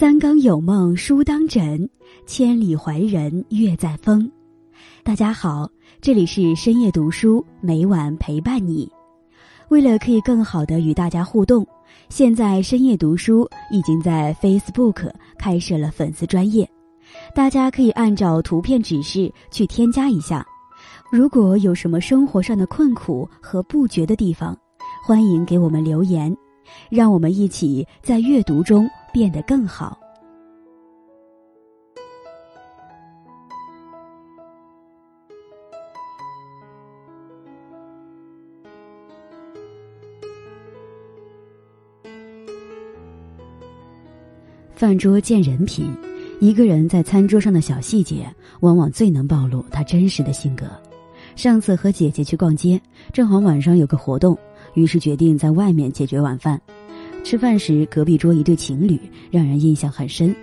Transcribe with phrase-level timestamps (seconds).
[0.00, 1.86] 三更有梦书当枕，
[2.24, 4.32] 千里怀人月在风。
[5.02, 8.90] 大家好，这里是深夜读书，每晚陪伴你。
[9.68, 11.66] 为了可以更好的与大家互动，
[12.08, 16.66] 现在深夜读书已经在 Facebook 开设了粉丝专业，
[17.34, 20.42] 大家可以按照图片指示去添加一下。
[21.12, 24.56] 如果有什么生活上的困苦和不觉的地方，
[25.06, 26.34] 欢迎给我们留言，
[26.88, 29.98] 让我们一起在阅读中变得更好。
[44.74, 45.94] 饭桌见人品，
[46.40, 50.64] 一个人在餐桌上的小细节，往往最能暴露他真实的性格。
[51.36, 52.80] 上次和姐姐去逛街，
[53.12, 54.36] 正好晚上有个活动，
[54.72, 56.58] 于是决定在外面解决晚饭。
[57.22, 60.34] 吃饭时，隔壁桌一对情侣让人印象很深。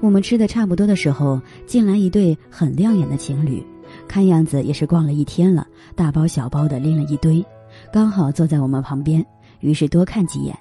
[0.00, 3.64] 我们吃的差不多的时候，进来一对很亮眼的情侣，
[4.08, 7.44] 看样子也是逛了一天了，大包小包的拎了一堆，
[7.92, 9.24] 刚好坐在我们旁边，
[9.60, 10.56] 于是多看几眼。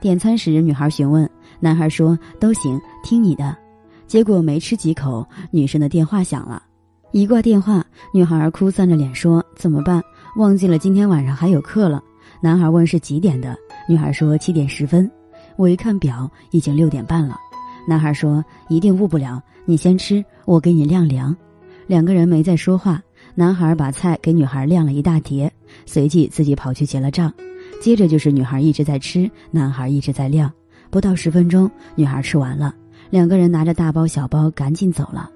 [0.00, 1.28] 点餐时，女孩询问。
[1.60, 3.56] 男孩说：“都行，听你的。”
[4.06, 6.62] 结果没吃几口，女生的电话响了。
[7.10, 10.02] 一挂电话，女孩哭丧着脸说：“怎么办？
[10.36, 12.02] 忘记了今天晚上还有课了。”
[12.40, 13.56] 男孩问是几点的，
[13.88, 15.10] 女孩说：“七点十分。”
[15.56, 17.36] 我一看表，已经六点半了。
[17.86, 21.34] 男孩说：“一定误不了，你先吃，我给你晾凉。”
[21.88, 23.02] 两个人没再说话。
[23.34, 25.50] 男孩把菜给女孩晾了一大碟，
[25.86, 27.32] 随即自己跑去结了账。
[27.80, 30.52] 接着就是女孩一直在吃，男孩一直在晾。
[30.90, 32.74] 不到十分钟，女孩吃完了，
[33.10, 35.30] 两个人拿着大包小包赶紧走了。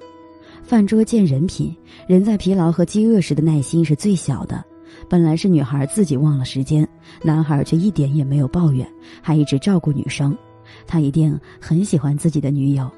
[0.62, 1.75] 饭桌见人品，
[2.06, 4.62] 人在疲劳和饥饿时的耐心是最小的。
[5.09, 6.89] 本来是女孩自己忘了时间，
[7.23, 8.87] 男孩却一点也没有抱怨，
[9.21, 10.37] 还一直照顾女生。
[10.87, 12.91] 他一定很喜欢自己的女友。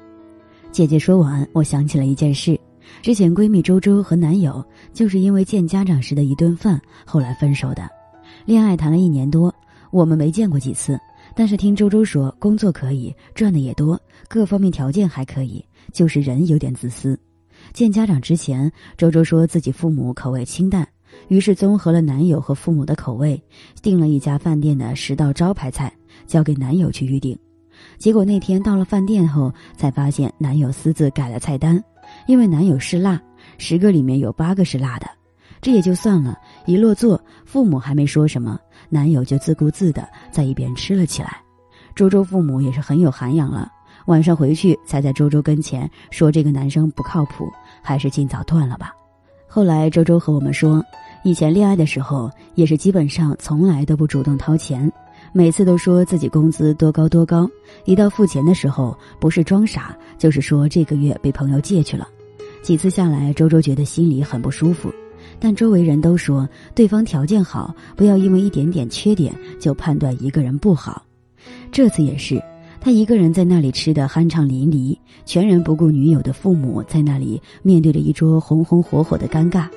[0.71, 2.59] 姐姐说完，我想起了一件事：
[3.01, 4.63] 之前闺蜜周周和男友
[4.93, 7.89] 就是因为见家长时的一顿饭，后来分手的。
[8.45, 9.53] 恋爱谈了一年多，
[9.91, 10.99] 我们没见过几次。
[11.33, 17.19] 但是听周周说，工作可以，赚的也多，各方面条件还可以，就是人有点自私。
[17.73, 20.87] 见家长之前，周周说自己父母口味清淡，
[21.27, 23.41] 于是综合了男友和父母的口味，
[23.81, 25.91] 订了一家饭店的十道招牌菜，
[26.27, 27.37] 交给男友去预定。
[27.97, 31.83] 结果那天到了饭店后，才发现男友私自改了菜单，
[32.27, 33.21] 因为男友是辣，
[33.57, 35.07] 十个里面有八个是辣的。
[35.61, 38.59] 这也就算了，一落座，父母还没说什么。
[38.87, 41.41] 男友就自顾自的在一边吃了起来，
[41.95, 43.71] 周周父母也是很有涵养了。
[44.05, 48.93] 晚上回去才在周周跟前说这个男生不靠谱，还是尽早断了吧。
[49.47, 50.83] 后来周周和我们说，
[51.25, 54.91] 以前恋爱的时候也是基本上从来都不主动掏钱，
[55.33, 57.49] 每次都说自己工资多高多高，
[57.85, 62.07] 一到付钱的时候不是装傻就是说这个月被朋友借去了。
[62.61, 64.93] 几次下来，周周觉得心里很不舒服。
[65.39, 71.01] 但周围人都说对方条件好，不要因为一点点缺点就判断一个人不好。
[71.71, 72.39] 这次也是，
[72.79, 79.67] 他一个人在那里吃的酣畅淋漓，全然不顾女友的父母在那里面对着一桌红红火火的尴尬。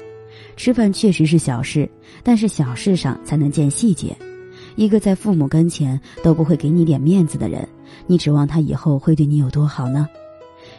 [0.58, 1.88] 吃饭确实是小事，
[2.24, 4.14] 但是小事上才能见细节。
[4.74, 7.66] 一个在父母跟前都不会给你点面子的人，
[8.08, 10.08] 你指望他以后会对你有多好呢？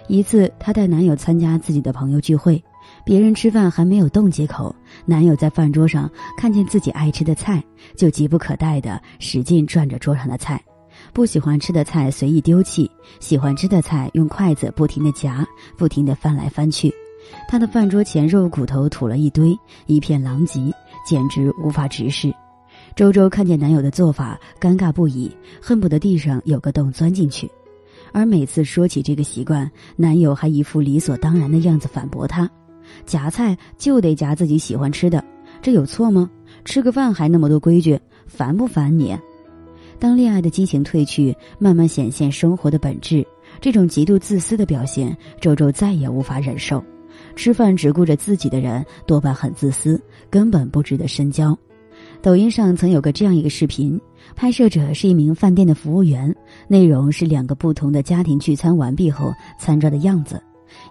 [0.10, 2.62] 一次，她带男友参加自己的朋友聚会。
[3.06, 4.76] 别人吃饭还没有动几口，
[5.06, 7.64] 男友在饭桌上看见自己爱吃的菜，
[7.96, 10.62] 就急不可待的使劲转着桌上的菜，
[11.14, 12.92] 不喜欢吃的菜随意丢弃，
[13.22, 15.48] 喜欢吃的菜用筷子不停的夹，
[15.78, 16.94] 不停的翻来翻去。
[17.48, 20.74] 他的饭桌前肉骨头吐了一堆，一片狼藉，
[21.06, 22.34] 简直无法直视。
[22.96, 25.32] 周周看见男友的做法，尴尬不已，
[25.62, 27.50] 恨不得地上有个洞钻进去。
[28.12, 32.50] 而每次说起这个习惯，男友还一副理所当然的样子反驳她。
[33.06, 35.24] 夹菜就得夹自己喜欢吃的，
[35.62, 36.30] 这有错吗？
[36.66, 39.16] 吃个饭还那么多规矩，烦不烦你？
[40.00, 43.26] 当恋爱的激情褪去，慢慢显现生活的本质，
[43.62, 46.84] 这种极度自私的表现，周周再也无法忍受。
[47.36, 51.58] 吃饭只顾着自己的人，多半很自私，根本不值得深交。
[52.22, 54.00] 抖音上曾有个这样一个视频，
[54.36, 56.34] 拍摄者是一名饭店的服务员，
[56.68, 60.42] 内容是两个不同的家庭聚餐完毕后餐桌的样子。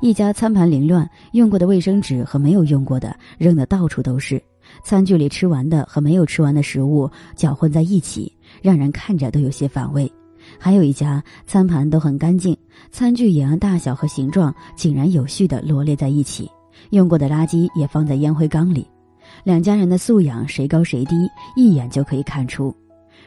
[0.01, 4.43] 一家餐盘凌乱，用过的卫生纸和没有用过的扔得到处都是，
[4.83, 10.11] 餐具里吃完的和没有吃完的食物搅混在一起，让人看着都有些反胃。
[10.59, 12.57] 还有一家餐盘都很干净，
[12.91, 16.49] 餐具也按大小和形状井然有序地罗列在一起，
[16.91, 18.87] 用过的垃圾也放在烟灰缸里。
[19.45, 21.15] 两家人的素养谁高谁低，
[21.57, 22.71] 一眼就可以看出。《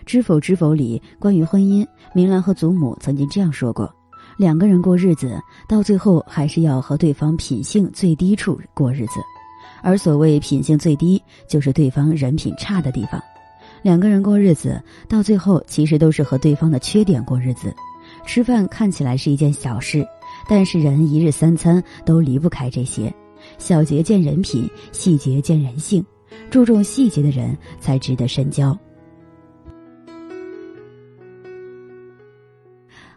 [0.06, 3.94] 知否知否》里关于婚姻，明兰和祖母曾经这样说过。
[4.38, 9.20] 两个人过日子，到最后还是要和对方品性最低处过日子。
[9.84, 13.22] 而所谓品性最低，就是对方人品差的地方。
[13.82, 17.74] 两个人过日子，到最后其实都是和对方的缺点过日子。
[18.26, 20.06] 吃饭看起来是一件小事，
[20.48, 23.14] 但是人一日三餐都离不开这些。
[23.58, 26.06] 小节见人品，细节见人性。
[26.50, 28.78] 注重细节的人才值得深交。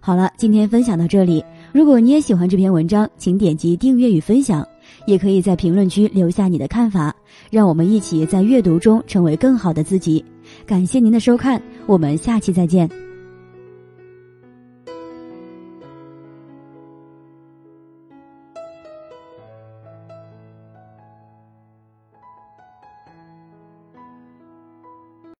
[0.01, 1.45] 好了，今天分享到这里。
[1.73, 4.67] 如果你也喜欢这篇文章，请点击订阅与分享，
[5.07, 7.15] 也可以在评论区留下你的看法，
[7.51, 10.25] 让我们一起在阅读中成为更好的自己。
[10.67, 13.04] 感谢您的收看，我们下期再见。